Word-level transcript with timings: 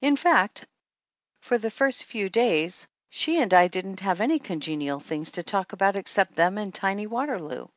In 0.00 0.16
fact, 0.16 0.66
for 1.42 1.56
the 1.56 1.70
first 1.70 2.02
few 2.02 2.28
days 2.28 2.88
she 3.08 3.40
and 3.40 3.54
I 3.54 3.68
didn't 3.68 4.00
have 4.00 4.20
any 4.20 4.40
congenial 4.40 4.98
things 4.98 5.30
to 5.30 5.44
talk 5.44 5.72
about 5.72 5.94
except 5.94 6.34
them 6.34 6.58
and 6.58 6.74
tiny 6.74 7.06
Waterloo. 7.06 7.68